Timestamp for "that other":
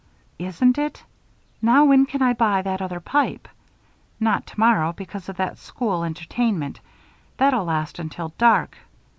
2.63-2.99